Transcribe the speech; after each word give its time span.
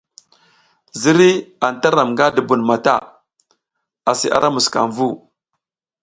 Ziriy 1.01 1.35
anta 1.67 1.87
ram 1.95 2.09
nga 2.13 2.25
dubun 2.35 2.61
mata, 2.69 2.95
asi 4.11 4.27
ara 4.37 4.47
muskamvu. 4.55 5.07